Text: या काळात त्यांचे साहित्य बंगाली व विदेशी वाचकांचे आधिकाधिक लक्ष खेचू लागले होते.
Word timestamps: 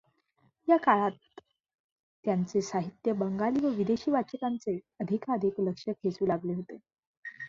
या 0.67 0.77
काळात 0.77 1.11
त्यांचे 2.25 2.61
साहित्य 2.61 3.13
बंगाली 3.13 3.65
व 3.65 3.69
विदेशी 3.75 4.11
वाचकांचे 4.11 4.75
आधिकाधिक 5.01 5.59
लक्ष 5.59 5.83
खेचू 5.87 6.25
लागले 6.25 6.53
होते. 6.53 6.77